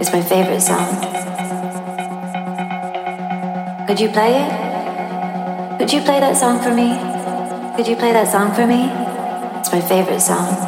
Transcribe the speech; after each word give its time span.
It's 0.00 0.12
my 0.12 0.22
favorite 0.22 0.60
song. 0.60 0.86
Could 3.88 3.98
you 3.98 4.08
play 4.10 4.44
it? 4.44 5.78
Could 5.78 5.92
you 5.92 6.00
play 6.02 6.20
that 6.20 6.36
song 6.36 6.62
for 6.62 6.72
me? 6.72 6.90
Could 7.76 7.88
you 7.88 7.96
play 7.96 8.12
that 8.12 8.28
song 8.28 8.54
for 8.54 8.64
me? 8.64 8.90
It's 9.58 9.72
my 9.72 9.80
favorite 9.80 10.20
song. 10.20 10.67